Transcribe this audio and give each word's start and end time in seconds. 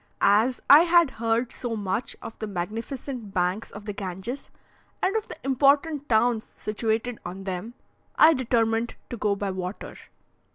As 0.19 0.59
I 0.67 0.79
had 0.79 1.11
heard 1.11 1.51
so 1.51 1.75
much 1.75 2.15
of 2.23 2.39
the 2.39 2.47
magnificent 2.47 3.35
banks 3.35 3.69
of 3.69 3.85
the 3.85 3.93
Ganges, 3.93 4.49
and 4.99 5.15
of 5.15 5.27
the 5.27 5.37
important 5.45 6.09
towns 6.09 6.53
situated 6.55 7.19
on 7.23 7.43
them, 7.43 7.75
I 8.15 8.33
determined 8.33 8.95
to 9.11 9.17
go 9.17 9.35
by 9.35 9.51
water. 9.51 9.95